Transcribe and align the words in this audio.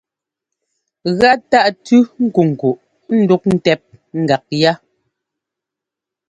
Gá 1.19 1.31
tâʼ 1.49 1.67
tʉ́ 1.85 1.99
nkunkuʼ 2.23 2.77
ndúʼ 3.21 3.43
ntɛp 3.55 3.81
gak 4.27 4.43
yá. 4.61 4.71